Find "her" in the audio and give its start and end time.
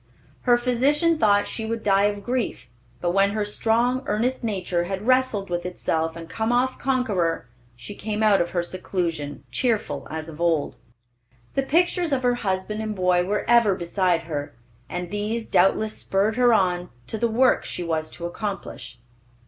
0.49-0.57, 3.33-3.45, 8.49-8.63, 12.23-12.33, 14.23-14.55, 16.35-16.51